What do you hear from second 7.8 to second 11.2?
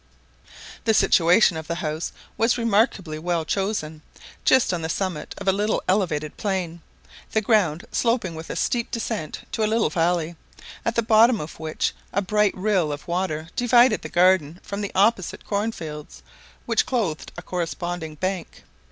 sloping with a steep descent to a little valley, at the